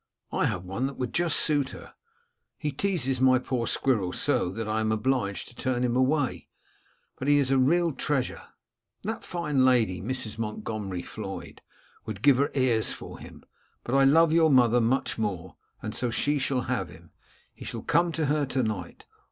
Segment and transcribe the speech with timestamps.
[0.31, 1.93] I have one that would just suit her.
[2.57, 6.47] He teases my poor squirrel so that I am obliged to turn him away;
[7.19, 8.41] but he is a real treasure.
[9.03, 10.39] That fine lady, Mrs.
[10.39, 11.61] Montgomery Floyd,
[12.07, 13.43] would give her ears for him;
[13.83, 17.11] but I love your mother much more, and so she shall have him.
[17.53, 19.05] He shall come to her to night.